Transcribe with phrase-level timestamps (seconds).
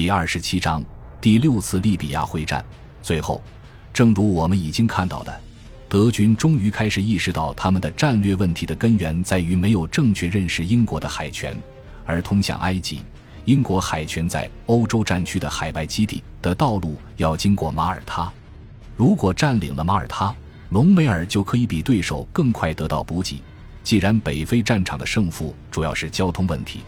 [0.00, 0.82] 第二十七章
[1.20, 2.64] 第六次利比亚会战。
[3.02, 3.42] 最后，
[3.92, 5.40] 正如我们已经看到的，
[5.90, 11.54] 德军终于开始意识到他们的战略问题的根源在于没有正确认识英国的海权，
[12.06, 13.02] 而通向埃及、
[13.44, 18.32] 英国海权在欧洲战区的海外基地的道路要经过马耳他。
[18.96, 20.34] 如果占领了马耳他，
[20.70, 23.42] 隆美尔就可以比对手更快得到补给。
[23.84, 26.80] 既然北非战场的胜负主要是交通问题，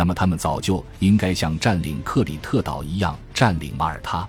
[0.00, 4.26] 那么他们早就应该像占领克里特岛一样占领马耳他。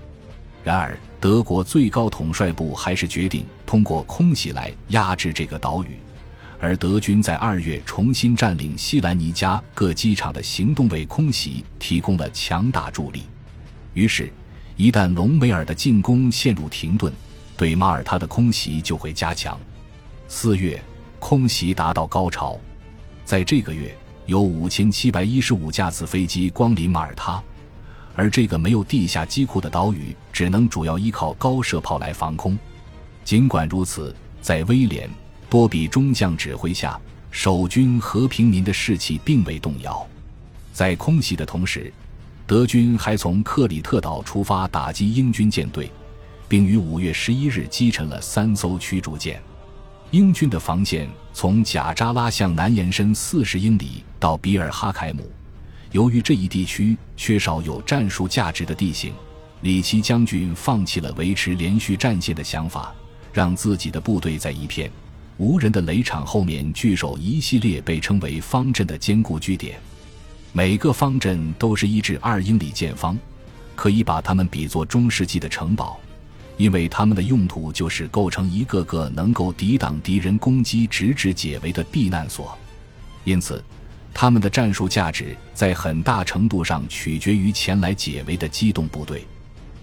[0.65, 5.97] 然而，德国最高统帅部还是决定通过空袭来压制这个岛屿，
[6.59, 13.23] 而德军在二月重新占领西兰尼加各机场的行动为空袭提供了强大助力。
[13.93, 14.29] 于是，
[14.75, 17.13] 一旦隆美尔的进攻陷入停顿，
[17.55, 19.57] 对马耳他的空袭就会加强。
[20.27, 20.77] 四月。
[21.17, 22.59] 空袭达到高潮，
[23.23, 23.95] 在这个月
[24.31, 27.43] 有五千七百一十五架次飞机光临马耳他，
[28.15, 32.57] 而这个没有地下机库的岛屿只能主要依靠高射炮来防空。
[33.25, 35.05] 尽管如此，在威廉·
[35.49, 36.97] 多比中将指挥下，
[37.29, 40.07] 守军和平民的士气并未动摇。
[40.71, 41.91] 在空袭的同时，
[42.47, 45.91] 德军还从克里特岛出发打击英军舰队，
[46.47, 49.41] 并于五月十一日击沉了三艘驱逐舰。
[50.11, 55.29] 英军的防线从贾扎拉向南延伸四十英里到比尔哈凯姆。
[55.91, 59.11] 由于这一地区缺少有战术价值的地形，
[59.61, 62.93] 里奇将军放弃了维持连续战线的想法，
[63.33, 64.89] 让自己的部队在一片
[65.37, 69.77] 无人的雷场后面据守一系列被称为方阵的坚固据点。
[70.53, 73.17] 每个方阵都是一至二英里见方，
[73.75, 75.99] 可以把它们比作中世纪的城堡。
[76.57, 82.55] 因为它们的用途就是构成一个个能够抵挡敌人攻击直至解围的避难所，
[83.23, 83.63] 因此，
[84.13, 89.25] 他们的战术价值在很大程度上取决于前来解围的机动部队。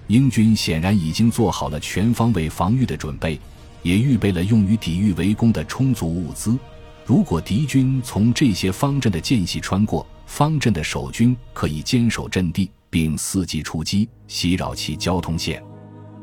[0.06, 3.38] 英军显然已经做好了全方位防御的准备，
[3.82, 6.58] 也预备了用于抵御围攻的充足物资。
[7.04, 15.62] 如果敌军从这些方阵的间隙穿过，方阵的守军可以坚守阵地，并伺机出击，袭扰其交通线。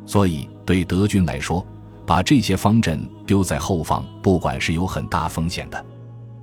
[0.05, 1.65] 所以，对德军来说，
[2.05, 5.85] 把这些方阵丢在后方，不管是有很大风险的。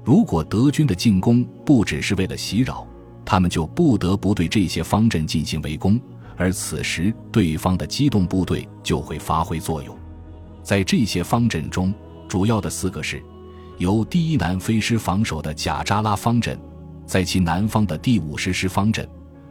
[0.04, 2.86] 如果德军的进攻不只是为了袭扰，
[3.24, 6.00] 他们就不得不对这些方阵进行围攻，
[6.36, 9.96] 而此时对方的机动部队就会发挥作用。
[10.62, 11.94] 在这些方阵中，
[12.28, 13.22] 主要的四个是
[13.78, 16.58] 由第一南非师防守的贾扎拉方阵，
[17.06, 19.08] 在其南方的第五十师方阵。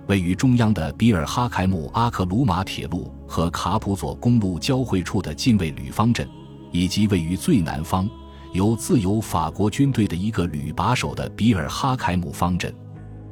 [0.08, 6.28] 位于中央的比尔哈凯姆阿克鲁马铁路和卡普佐公路交汇处的近卫旅方阵，
[6.72, 8.10] 以及位于最南方
[8.54, 12.74] 由自由法国军队的一个旅把守的比尔哈凯姆方阵，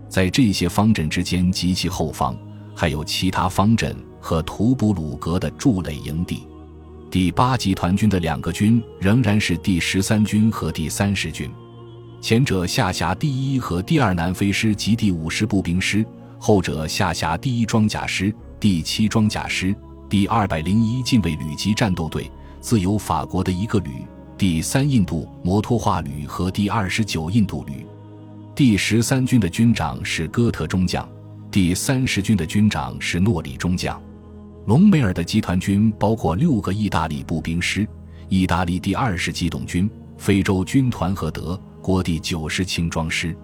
[0.07, 2.38] 在这些方阵之间及其后方，
[2.74, 6.47] 还有其他方阵和图布鲁格的筑垒营地。
[7.12, 11.51] 第八集团军的两个军仍然是第十三军和第三十军，
[12.22, 16.06] 前者下辖第一和第二南非师及第五十步兵师。
[16.41, 19.75] 后者下辖第一装甲师、第七装甲师、
[20.07, 22.31] 第二百零一近卫旅级战斗队、
[22.62, 24.06] 自由法国的一个旅、
[24.40, 27.86] 第三印度摩托化旅和第二十九印度旅。
[28.56, 31.06] 第十三军的军长是哥特中将，
[31.52, 34.02] 第三十军的军长是诺里中将。
[34.66, 37.86] 隆美尔的集团军包括六个意大利步兵师、
[38.30, 43.36] 意大利第二十机动军、非洲军团和德国第九十轻装师。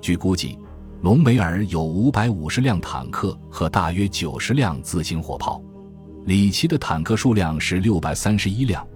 [0.00, 0.58] 据估计。
[1.02, 5.60] 隆美尔有五百五十辆坦克和大约九十辆自行火炮，
[6.24, 8.86] 里奇的坦克数量是六百三十一辆，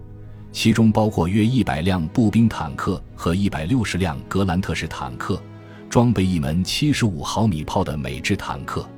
[0.54, 5.42] 其中包括约一百辆步兵坦克和一百六十辆格兰特式坦克，
[5.90, 8.88] 装备一门七十五毫米炮的美制坦克。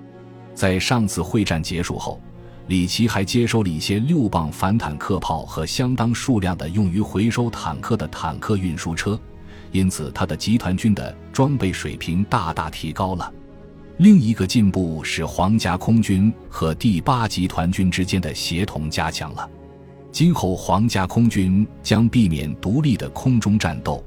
[0.54, 2.20] 在上次会战结束后，
[2.66, 9.18] 里奇还接收了一些六磅反坦克炮和相当数量的用于回收坦克的坦克运输车。
[9.72, 13.32] 因此，他的集团军的装备水平大大提高了。
[13.96, 19.48] 另一个进步是皇家空军和第八集团军之间的协同加强了。
[20.16, 24.02] 今后，皇家空军将避免独立的空中战斗，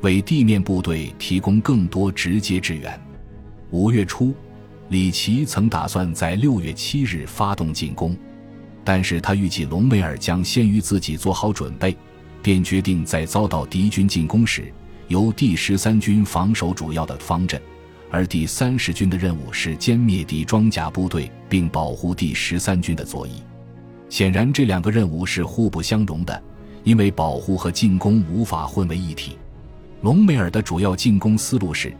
[0.00, 2.98] 为地面部队提供更多直接支援。
[3.68, 4.32] 五月初，
[4.88, 8.16] 里奇曾打算在六月七日发动进攻，
[8.82, 11.94] 但是他预计隆美尔将先于自己做好准备，
[12.42, 14.72] 便决定在遭到敌军进攻时。
[15.08, 17.60] 由第十三军防守主要的方阵，
[18.10, 23.42] 而第三十军的任务是歼灭敌装甲部队并保护第十三军的左翼。
[24.10, 26.42] 显然，这两个任务是互不相容的，
[26.82, 29.38] 因为保护和进攻无法混为一体。
[30.02, 31.94] 隆美尔的主要进攻思路是，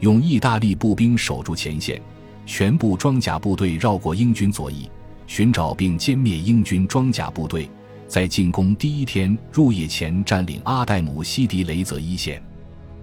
[0.00, 2.02] 用意大利步兵守住前线，
[2.44, 4.90] 全部装甲部队绕过英军左翼，
[5.28, 7.70] 寻找并歼灭英军装甲部队。
[8.08, 12.38] 在进攻第一天入夜前，占领阿代姆西迪雷泽一线；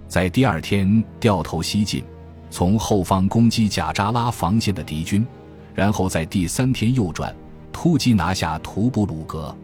[0.06, 2.04] 在第二天掉头西进，
[2.50, 5.26] 从后方攻击贾扎拉防线的敌军，
[5.74, 7.34] 然后在第三天右转，
[7.72, 9.56] 突击拿下图布鲁格。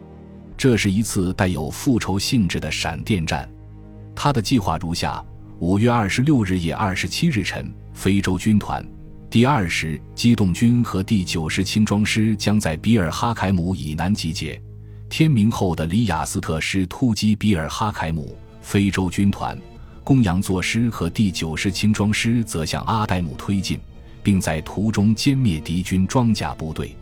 [0.57, 3.47] 这是一次带有复仇性质的闪电战。
[4.15, 5.23] 他的计划如下：
[5.59, 8.83] 五月二十六日夜二十七日晨，非洲军团
[9.29, 14.59] 第二十机动军和第九十轻装师将在比尔哈凯姆以南集结。
[15.09, 19.57] 天明后的里雅斯特师突击比尔哈凯姆，非洲军团、
[20.03, 23.79] 公羊座师和第九十轻装师则向阿代姆推进，
[24.23, 26.95] 并在途中歼灭敌军装甲部队。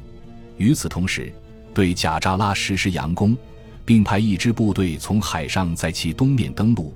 [0.57, 1.31] 与此同时，
[1.74, 3.36] 对贾扎拉实施佯攻，
[3.84, 6.94] 并派一支部队从海上在其东面登陆，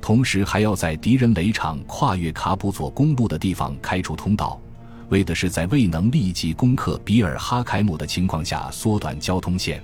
[0.00, 4.60] 同时还要在敌人雷场跨越卡普佐公路的地方开出通道，
[5.08, 9.82] 为的是在未能立即攻克比尔哈凯姆的情况下缩短交通线。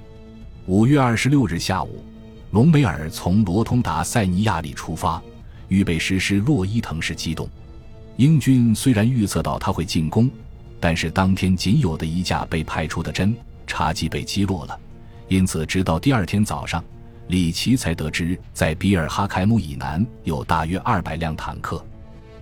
[0.67, 2.05] 五月二十六日下午，
[2.51, 5.23] 隆美尔从罗通达塞尼亚里出发，
[5.69, 7.49] 预备实施洛伊滕式机动。
[8.17, 10.31] 英军虽然预测到他会进攻，
[10.83, 13.33] 但是当天仅有的一架被派出的侦
[13.69, 14.77] 察机被击落了，
[15.29, 16.85] 因此直到第二天早上，
[17.29, 21.81] 里奇才得知在比尔哈凯姆以南有大约二百辆坦克。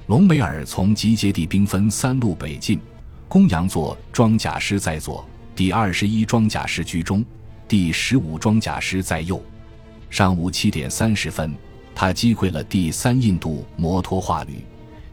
[0.07, 2.81] 隆美尔从集结地兵分三路北进，
[3.29, 5.23] 公羊座装甲师在左，
[5.55, 7.23] 第二十一装甲师居中。
[7.69, 9.39] 第十五装甲师在右。
[10.09, 11.55] 上午七点三十分，
[11.95, 14.65] 他击溃了第三印度摩托化旅，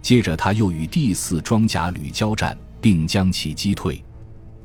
[0.01, 4.03] 接着他又与第四装甲旅交战，并将其击退。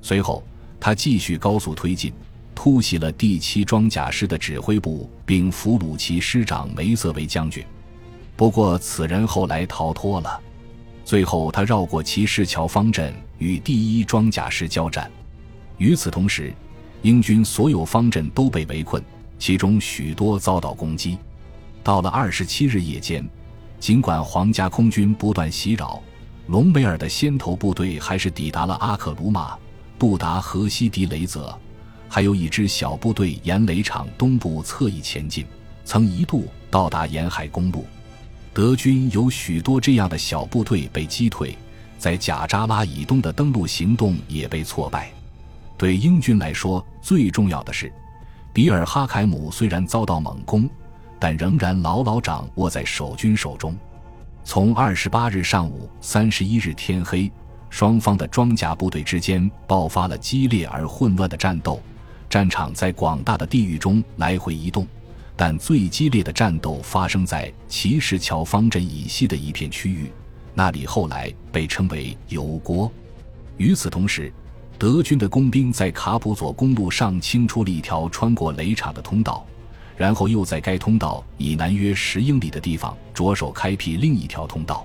[0.01, 0.43] 随后，
[0.81, 2.13] 他继续高速推进，
[2.55, 7.65] 突袭了第七装甲师的指挥部，并俘虏其师长梅瑟维将军。
[8.37, 10.41] 不过，此人后来逃脱了。
[11.05, 15.11] 最后，他绕过骑士桥方阵，与第一装甲师交战。
[15.79, 16.53] 与此同时，
[17.03, 19.03] 英军所有方阵都被围困，
[19.39, 21.19] 其中许多遭到攻击。
[21.83, 23.29] 到了二十七日夜间，
[23.81, 26.01] 尽管皇家空军不断袭扰，
[26.49, 29.57] 隆美尔的先头部队还是抵达了阿克鲁马，
[29.97, 31.57] 布达和西迪雷泽，
[32.09, 35.47] 还有一支小部队沿雷场东部侧翼前进，
[35.85, 37.87] 曾一度到达沿海公路。
[38.53, 41.57] 德军有许多这样的小部队被击退，
[41.97, 45.11] 在贾扎拉以东的登陆行动也被挫败。
[45.79, 47.91] 对英军来说，最重要的是，
[48.53, 50.69] 比尔哈凯姆虽然遭到猛攻，
[51.19, 53.75] 但仍然牢牢掌握在守军手中。
[54.45, 57.31] 从二十八日上午，三十一日天黑，
[57.71, 61.81] 双方的装甲部队之间爆发了激烈而混乱的战斗，
[62.29, 64.87] 战场在广大的地域中来回移动。
[65.37, 70.13] 但最激烈的战斗发生在骑士桥方阵以西的一片区域，
[70.55, 72.91] 那里后来被称为油锅。
[73.57, 74.31] 与此同时，
[74.79, 79.47] 德军的工兵在卡普佐公路上清出了一条穿过雷场的通道，
[80.03, 84.85] 然后又在该通道以南约十英里的地方着手开辟另一条通道。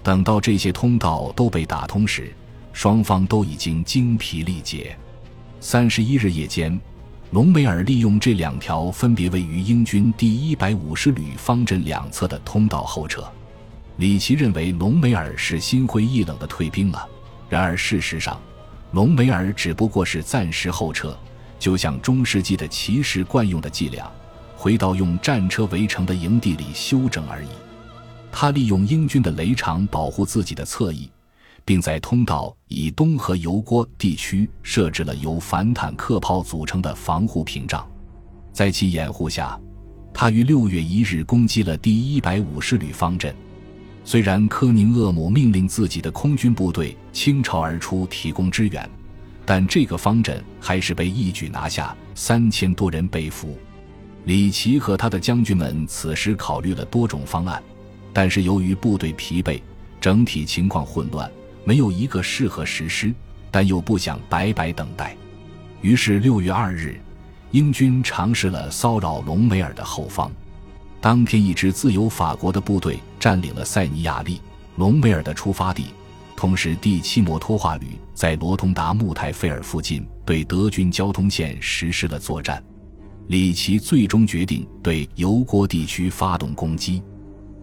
[0.00, 2.32] 等到这些通道都被打通时，
[2.72, 4.96] 双方都已经精疲力竭。
[5.58, 6.80] 三十一日夜间，
[7.32, 13.28] 隆美尔利用这两条分别位于英军第一百五十旅方阵两侧的通道后撤。
[13.96, 17.04] 里奇认为隆美尔是心灰意冷的退兵了，
[17.48, 18.40] 然而事实上。
[18.92, 21.18] 隆美尔只不过是暂时后撤，
[21.58, 24.08] 就像中世纪的骑士惯用的伎俩，
[24.64, 27.48] 回到用战车围成的营地里休整而已。
[28.32, 31.10] 他利用英军的雷场保护自己的侧翼，
[31.66, 37.86] 并在通道以东和油锅地区设置了由反坦克炮组成的防护屏障。
[38.54, 39.60] 在其掩护下，
[40.14, 43.36] 他于六月一日攻击了第一百五十旅方阵。
[44.02, 48.88] 虽然科宁厄姆命令自己的空军部队倾巢而出提供支援，
[49.44, 53.58] 但这个方阵还是被一举拿下，三千多人被俘。
[54.24, 57.62] 李奇和他的将军们此时考虑了多种方案，
[58.12, 59.60] 但是由于部队疲惫，
[60.00, 61.30] 整体情况混乱，
[61.62, 63.12] 没有一个适合实施，
[63.50, 65.14] 但又不想白白等待。
[65.82, 66.98] 于是六月二日，
[67.50, 70.30] 英军尝试了骚扰隆美尔的后方。
[71.02, 74.40] 当天，一支自由法国的部队占领了塞尼亚利
[74.76, 75.88] 隆美尔的出发地，
[76.34, 82.64] 同时第七摩托化旅在罗通达穆泰菲尔附近对德军交通线实施了作战。
[83.28, 87.02] 里奇最终决定对油锅地区发动攻击，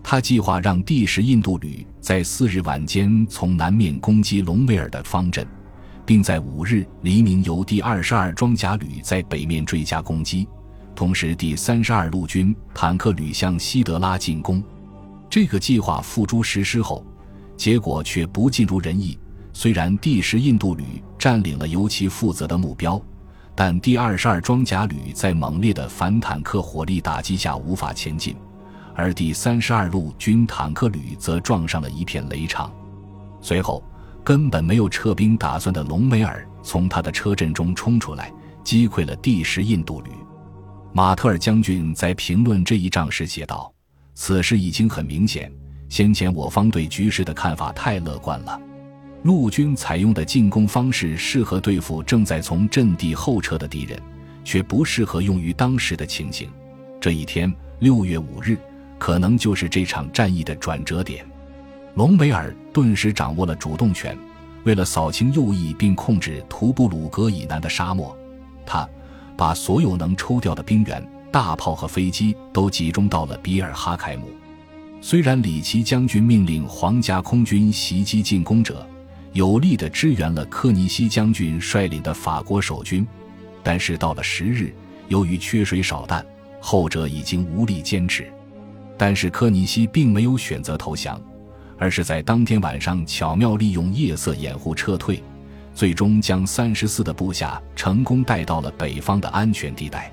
[0.01, 5.48] 他计划让第十印度旅在四日晚间从南面攻击隆美尔的方阵，
[6.06, 10.48] 并在五日黎明由第二十二装甲旅在北面追加攻击。
[10.96, 14.62] 同时，第三十二陆军坦克旅向西德拉进攻。
[15.30, 17.06] 这个计划付诸实施后，
[17.56, 19.18] 结果却不尽如人意。
[19.53, 20.84] 虽然第十印度旅
[21.20, 23.01] 占领了由其负责的目标，
[23.63, 28.36] 但第二十二装甲旅在猛烈的反坦克火力打击下无法前进，
[28.96, 32.74] 而第三十二路军坦克旅则撞上了一片雷场。
[33.39, 33.84] 随后，
[34.24, 40.10] 根本没有撤兵打算的隆美尔从他的车阵中冲出来，击溃了第十印度旅。
[40.91, 43.72] 马特尔将军在评论这一仗时写道
[44.15, 45.53] ：“此事已经很明显，
[45.88, 48.60] 先前我方对局势的看法太乐观了。”
[49.24, 54.01] 陆军采用的进攻方式适合对付正在从阵地后撤的敌人，
[54.44, 56.50] 却不适合用于当时的情形。
[57.00, 58.58] 这一天，六月五日，
[58.98, 61.24] 可能就是这场战役的转折点。
[61.94, 64.18] 隆美尔顿时掌握了主动权。
[64.63, 68.16] 为了扫清右翼并控制图布鲁格以南的沙漠，
[68.63, 68.88] 他
[69.36, 74.30] 把所有能抽调的兵员、大炮和飞机都集中到了比尔哈凯姆。
[75.01, 78.88] 虽然里奇将军命令皇家空军袭击进攻者。
[79.34, 83.08] 有力地支援了科尼西将军率领的法国守军，
[83.64, 84.74] 但是到了十日，
[85.08, 86.26] 由于缺水少弹，
[86.60, 88.30] 后者已经无力坚持。
[88.98, 91.20] 但是科尼西并没有选择投降，
[91.78, 95.24] 而是在当天晚上巧妙利用夜色掩护撤退，
[95.74, 100.12] 最终将三十四的部下成功带到了北方的安全地带。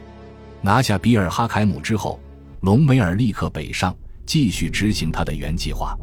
[0.61, 2.21] 拿下比尔哈凯姆之后，
[2.61, 3.95] 隆美尔立刻北上，
[4.25, 5.97] 继续执行他的原计划。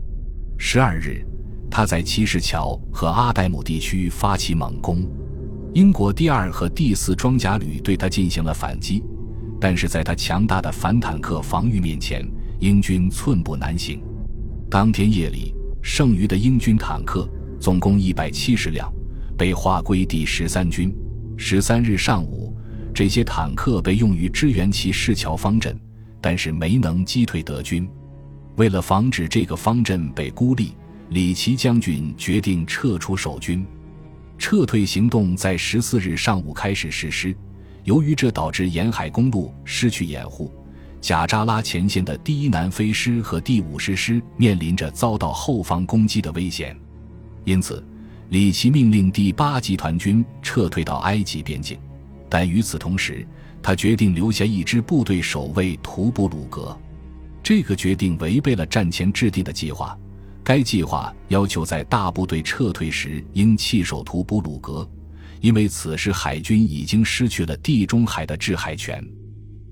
[0.57, 1.25] 十二日。
[1.69, 5.05] 他在骑士桥和阿代姆地区发起猛攻，
[5.73, 9.03] 英国第二和第四装甲旅对他进行了反击，
[9.59, 12.25] 但是在他强大的反坦克防御面前，
[12.59, 14.01] 英军寸步难行。
[14.69, 17.29] 当天夜里，剩余的英军坦克
[17.59, 18.91] 总共一百七十辆，
[19.37, 20.95] 被划归第十三军。
[21.37, 22.55] 十三日上午，
[22.93, 25.77] 这些坦克被用于支援其市桥方阵，
[26.21, 27.85] 但是没能击退德军。
[28.55, 30.71] 为了防止这个方阵被孤立，
[31.09, 33.65] 里奇将军决定撤出守军，
[34.37, 37.35] 撤退行动在十四日上午开始实施。
[37.83, 40.51] 由于这导致沿海公路失去掩护，
[40.99, 46.75] 贾扎拉前线的第一南非师和第五十师面临着遭到后方攻击的危险，
[47.43, 47.85] 因此，
[48.29, 51.77] 里奇命令第八集团军撤退到埃及边境。
[52.27, 53.25] 但与此同时，
[53.61, 56.75] 他决定留下一支部队守卫图布鲁格。
[57.43, 59.95] 这个决定违背了战前制定的计划。
[60.45, 64.87] 该计划要求在大部队撤退时应弃守图布鲁格，
[65.41, 69.03] 因为此时海军已经失去了地中海的制海权。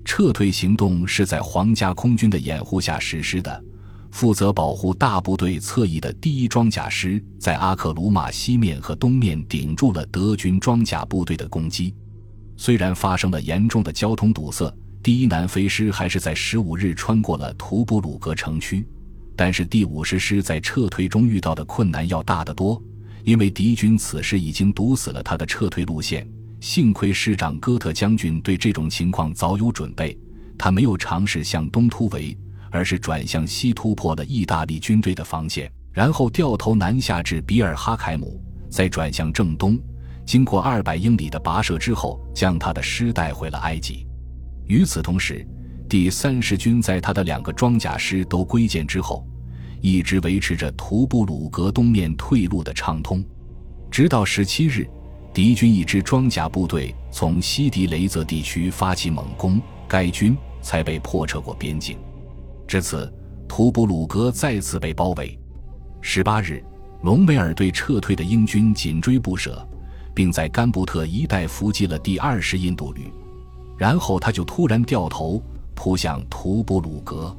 [0.04, 3.64] 撤退行动是在皇家空军的掩护下实施的。
[4.10, 11.94] 负责保护大部队侧翼的第一装甲师在阿克鲁马西面和东面顶住了德军装甲部队的攻击。
[12.56, 18.84] 虽然发生了严重的交通堵塞，第一南非师还是在十五日穿过了图布鲁格城区。
[19.36, 22.80] 但是第五十师在撤退中遇到的困难要大得多，
[23.24, 26.26] 因为敌军此时已经堵死了他的撤退路线。
[26.60, 30.18] 幸亏师长戈特将军对这种情况早有准备，
[30.56, 32.34] 他没有尝试向东突围，
[32.70, 39.78] 而是转向西突破了意大利军队的防线，然后掉头南下至比尔哈凯姆，再转向正东，
[40.24, 44.06] 经过二百英里的跋涉之后，将他的师带回了埃及。
[44.66, 45.46] 与此同时，
[45.88, 49.24] 第三十军在他的两个装甲师都归建之后，
[49.80, 53.22] 一直维持着图布鲁格东面退路的畅通，
[53.90, 54.88] 直到十七日，
[55.32, 61.96] 敌军一支装甲部队从西迪雷泽地区发起猛攻，该军才被迫撤过边境。
[62.66, 63.12] 至此，
[63.46, 65.38] 图布鲁格再次被包围。
[66.00, 66.64] 十八日，
[67.02, 69.64] 隆美尔对撤退的英军紧追不舍，
[70.14, 73.12] 并在甘布特一带伏击了第二十印度旅，
[73.76, 75.40] 然后他就突然掉头。
[75.74, 77.36] 扑向图布鲁格，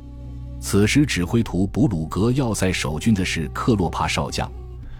[0.59, 4.51] 此时指挥图布鲁格要塞守军的是克洛帕少将，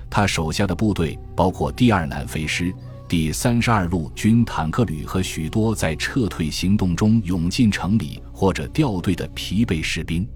[0.10, 2.74] 他手下的部队包括第二南非师、
[3.08, 10.28] 第三十二路军坦克旅和许多在撤退行动中涌进城里或者掉队的疲惫士兵。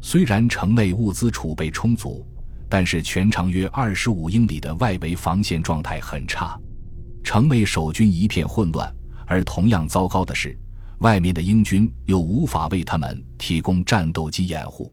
[0.00, 2.26] 虽然城内物资储备充足，
[2.68, 6.58] 但是全长约二十五英里的外围防线状态很差，
[7.22, 8.92] 城内守军一片混乱，
[9.26, 10.58] 而同样糟糕的是。
[10.98, 14.92] 外面的英军又无法为他们提供战斗机掩护。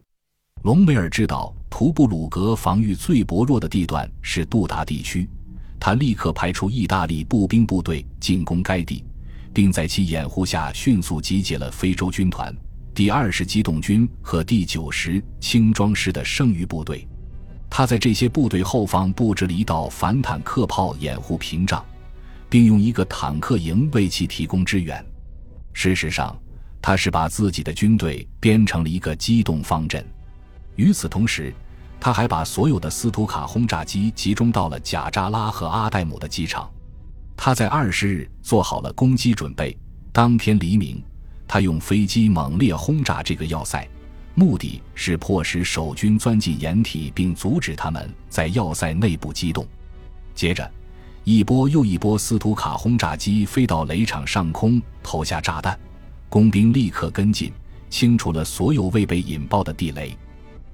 [0.62, 5.28] 隆美尔知道图布鲁格防御最薄弱的地段是杜达地区，
[5.80, 9.04] 他立刻派出意大利步兵部队进攻该地，
[9.52, 12.54] 并在其掩护下迅速集结了非洲军团、
[12.94, 17.08] 第二十机动军和第九十轻装师的剩余部队。
[17.68, 21.84] 他在这些部队后方布置了一道反坦克炮掩护屏障，
[22.48, 25.04] 并用一个坦克营为其提供支援。
[25.72, 26.36] 事实上，
[26.80, 30.04] 他是把自己的军队编成了一个机动方阵。
[30.76, 31.52] 与此同时，
[32.00, 36.70] 他还把所有的斯图卡轰炸机集中到了贾扎拉和阿代姆的机场。
[37.36, 39.76] 他在二十日做好了攻击准备。
[40.12, 41.02] 当天黎明，
[41.48, 43.88] 他用飞机猛烈轰炸这个要塞，
[44.34, 49.66] 目的是迫使守军钻进掩体，并阻止他们在要塞内部机动。
[50.34, 50.70] 接着，
[51.24, 55.78] 一波又一波斯图卡轰炸机飞到雷场上空，投下炸弹。
[56.28, 57.52] 工兵立刻跟进，
[57.90, 60.16] 清除了所有未被引爆的地雷。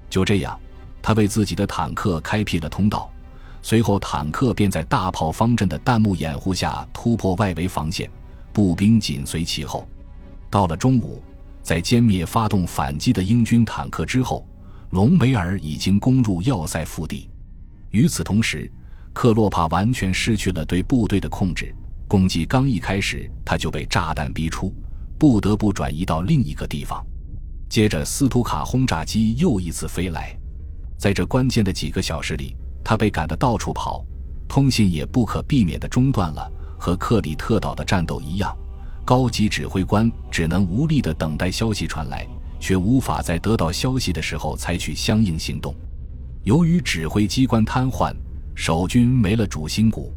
[0.09, 0.59] 就这样，
[1.03, 3.11] 他为自己的坦克开辟了通道。
[3.61, 8.09] 随后，坦克便在大炮方阵的弹幕掩护下突破外围防线，
[8.51, 9.87] 步兵紧随其后。
[10.49, 11.21] 到了中午，
[11.61, 14.47] 在歼灭发动反击的英军坦克之后，
[14.91, 17.29] 隆美尔已经攻入要塞腹地。
[17.91, 18.71] 与此同时，
[19.13, 21.73] 克洛帕完全失去了对部队的控制。
[22.07, 24.73] 攻击刚一开始，他就被炸弹逼出，
[25.17, 27.05] 不得不转移到另一个地方。
[27.69, 30.35] 接着，斯图卡轰炸机又一次飞来，
[30.97, 32.55] 在这关键的几个小时里。
[32.83, 34.03] 他被赶得到处跑，
[34.47, 36.51] 通信也不可避免地中断了。
[36.79, 38.57] 和克里特岛的战斗一样，
[39.05, 42.25] 高级指挥官只能无力地等待消息传来，
[42.59, 45.75] 却无法在得到消息的时候采取相应行动。
[46.43, 48.15] 由于指挥机关瘫痪，
[48.55, 50.13] 守军没了主心骨。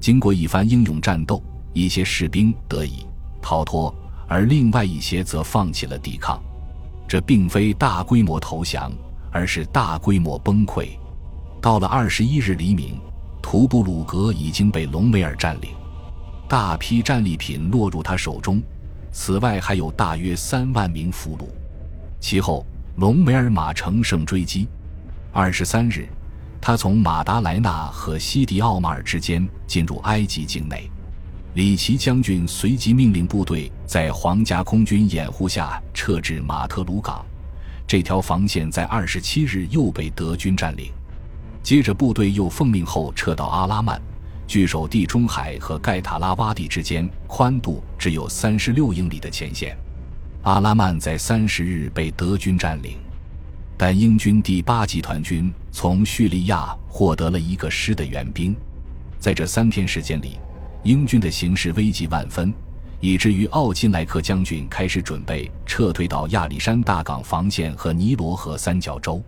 [0.00, 3.06] 经过一番英勇战斗，一些士兵得以
[3.40, 3.94] 逃脱，
[4.28, 6.42] 而另外一些则放弃了抵抗。
[7.06, 8.92] 这并非大规模投降，
[9.30, 10.88] 而是大规模崩溃。
[11.60, 12.98] 到了二十一日黎明，
[13.42, 15.70] 图布鲁格已经被隆美尔占领，
[16.48, 18.62] 大批战利品落入他手中。
[19.12, 21.46] 此外，还有大约三万名俘虏。
[22.20, 22.66] 其后，
[22.96, 24.66] 隆美尔马乘胜追击。
[25.30, 26.08] 二十三日，
[26.66, 30.90] 他从马达莱纳和西迪奥马尔之间进入埃及境内。
[31.52, 37.22] 里奇将军随即命令部队在皇家空军掩护下撤至马特鲁港。
[37.86, 40.90] 这条防线在二十七日又被德军占领。
[41.62, 44.00] 接着，部队又奉命后撤到阿拉曼，
[44.46, 49.76] 据守地中海和盖塔拉洼地之间宽度只有三十六英里的前线。
[50.44, 52.96] 阿拉曼在三十日被德军占领，
[53.86, 58.56] 但英军第八集团军从叙利亚获得了一个师的援兵。
[59.18, 60.38] 在这三天时间里，
[60.84, 62.50] 英军的形势危急万分，
[62.98, 69.22] 以至于奥金莱克将军开始准备撤退到亚历山大港防线和尼罗河三角洲，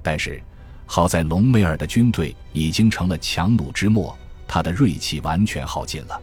[0.00, 0.40] 但是。
[0.86, 6.22] 好在隆美尔的军队已经成了强弩之末，他的锐气完全耗尽了。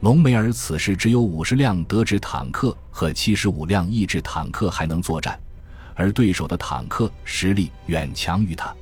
[0.00, 5.38] 隆美尔此时只有五十辆德制坦克和七十五辆意制坦克还能作战，
[5.94, 8.74] 而对手的坦克实力远强于他。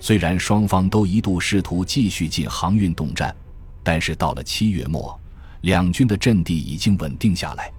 [0.00, 3.34] 虽然双方都一度试图继续进航运动战，
[3.82, 5.18] 但是到了七月末，
[5.62, 7.70] 两军的阵地已经稳定下来。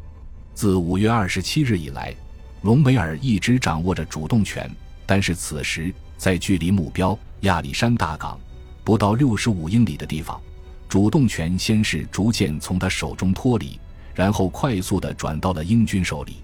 [0.54, 2.14] 自五月二十七日以来，
[2.62, 4.70] 隆美尔一直掌握着主动权，
[5.06, 5.94] 但是此时。
[6.18, 8.40] 在距离目标亚历山大港
[8.84, 10.42] 不到六十五英里的地方，
[10.90, 13.80] 主动权先是逐渐从他手中脱离，
[14.16, 16.38] 然后快速地转到了英军手里。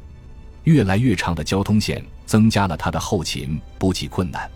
[0.64, 4.50] 越来越长的交通线增加了他的后勤补给困难，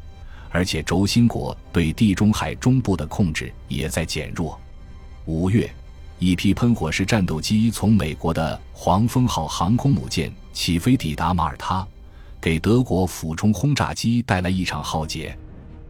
[0.49, 4.59] 而且轴心国对地中海中部的控制也在减弱。
[5.25, 5.69] 五月，
[6.19, 11.85] 一批喷火式战斗机从美国的黄蜂号航空母舰起飞，抵达马耳他。
[12.39, 15.37] 给德国俯冲轰炸机带来一场浩劫。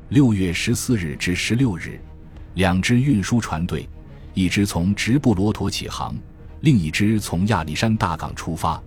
[0.09, 1.99] 六月十四日至十六日，
[2.55, 3.87] 两支运输船队，
[4.33, 6.15] 一支从直布罗陀起航，
[6.61, 8.81] 另一支从亚历山大港出发，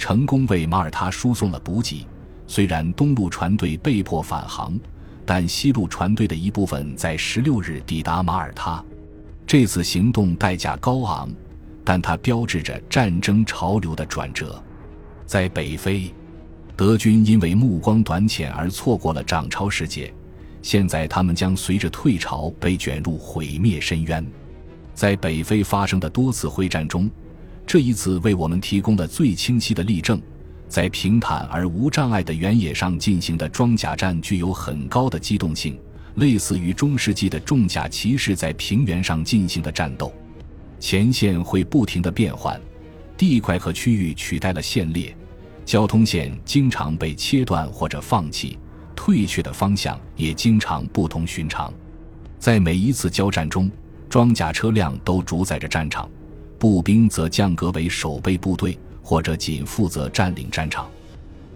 [0.00, 2.06] 成功为马耳他输送了补给。
[2.46, 4.80] 虽然东路船队被迫返航，
[5.26, 8.82] 但西路船队的一部分在十六日抵达马耳他。
[9.46, 11.30] 这次行动代价高昂，
[11.84, 14.60] 但它标志着战争潮流的转折。
[15.26, 16.12] 在北非。
[16.76, 20.10] 德军因为目光短浅而错过了涨潮时节，
[20.62, 24.26] 现在他们将随着退潮被卷入毁灭深渊。
[24.94, 27.10] 在北非发生的多次会战中，
[27.72, 30.20] 这一次为我们提供了最清晰的例证：
[30.68, 35.78] 在平坦而无障碍的原野上进行的装甲战具有很高的机动性，
[36.16, 40.12] 类似于中世纪的重甲骑士在平原上进行的战斗。
[40.80, 42.60] 前线会不停地变换，
[43.16, 45.16] 地块和区域取代了线列。
[45.64, 48.58] 交通线经常被切断或者放弃，
[48.96, 51.72] 退却的方向也经常不同寻常。
[52.36, 53.70] 在每一次交战中，
[54.08, 56.10] 装甲车辆都主宰着战场，
[56.60, 60.86] 步兵则降格为守备部队或者仅负责占领战场。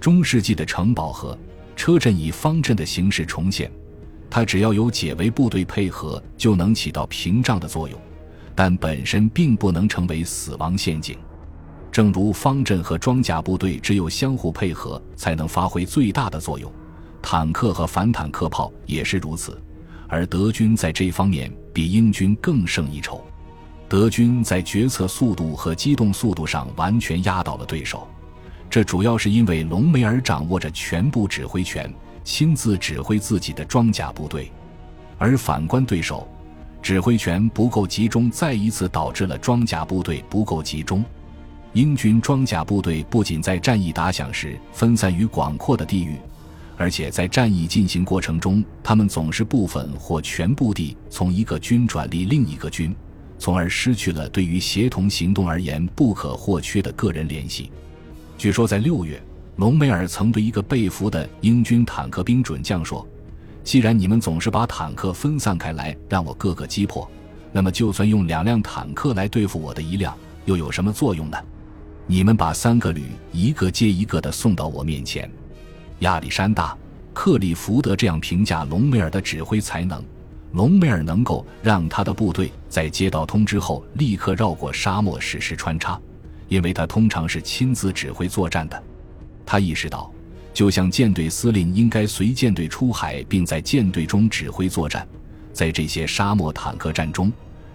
[0.00, 1.38] 中世纪的城堡和
[1.76, 3.70] 车阵以方阵的形式重现，
[4.30, 8.00] 它只要有解围部队配合就能起到屏障的作用，
[8.54, 11.18] 但本身并不能成为死亡陷阱。
[11.92, 16.72] 正如方阵和装甲部队只有相互配合才能发挥最大的作用，
[17.20, 19.60] 坦克和反坦克炮也是如此，
[20.08, 23.22] 而德军在这方面比英军更胜一筹。
[23.94, 28.08] 德军在决策速度和机动速度上完全压倒了对手，
[28.68, 31.88] 这主要是因为隆美尔掌握着全部指挥权，
[32.24, 34.50] 亲自指挥自己的装甲部队，
[35.16, 36.26] 而反观对手，
[36.82, 41.04] 指挥权不够集中，再一次导致了装甲部队不够集中。
[41.72, 46.18] 英军装甲部队不仅在战役打响时分散于广阔的地域。
[46.76, 52.92] 而且在战役进行过程中，他们总是部分或全部地从一个军转离另一个军，
[53.44, 57.70] 从而失去了对于协同行动而言不可或缺的个人联系。
[58.38, 59.22] 据说在六月，
[59.56, 63.06] 隆美尔曾对一个被俘的英军坦克兵准将说
[63.62, 67.06] ：“既然你们总是把坦克分散开来让我各个击破，
[67.52, 71.36] 那么就算用两辆坦克来对付我的一辆，又有什么作用呢？
[72.06, 75.30] 你们把三个旅一个接一个的送到我面前。”
[76.00, 76.68] 亚历山大·
[77.12, 80.02] 克里福德这样评价隆美尔的指挥才能：
[80.54, 86.00] 隆美尔能够让他的部队在接到通知后立刻绕过沙漠实施穿插，
[86.48, 88.80] 因为他通常是亲自指挥作战的。
[89.44, 90.08] 他意识到，
[90.52, 95.06] 就像舰队司令应该随舰队出海，并在舰队中指挥作战，
[95.52, 97.32] 在这些沙漠坦克战中，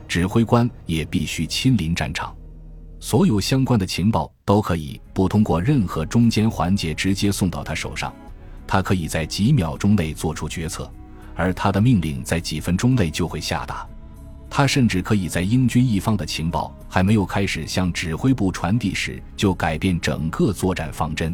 [0.08, 2.34] 指挥官也必须亲临战场。
[3.02, 8.14] 所有相关的情报都可以不通过任何中间环节直接送到他手上，
[8.66, 10.90] 他可以在几秒钟内做出决策，
[11.40, 13.88] 而他的命令在几分钟内就会下达。
[14.50, 21.34] 他甚至可以在英军一方的情报还没有开始向指挥部传递时就改变整个作战方针。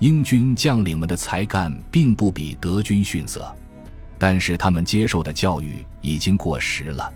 [0.00, 3.50] 英军将领们的才干并不比德军逊色，
[4.18, 7.10] 但是他们接受的教育已经过时了。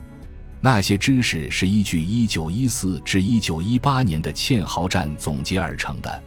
[0.59, 6.22] 那些知识是依据1914至1918年的堑壕战总结而成的，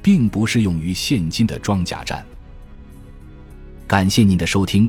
[0.00, 2.24] 并不适用于现今的装甲战。
[3.86, 4.88] 感谢您的收听，